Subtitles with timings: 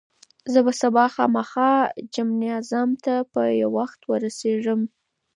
[0.51, 1.71] زه به سبا خامخا
[2.13, 3.41] جمنازیوم ته په
[3.75, 4.81] وخت ورسېږم.